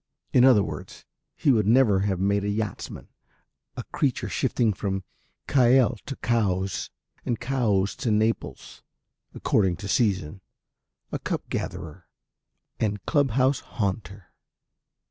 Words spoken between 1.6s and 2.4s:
never have